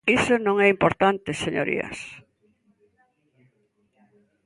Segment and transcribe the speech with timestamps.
[0.17, 1.97] Isto non é importante, señorías.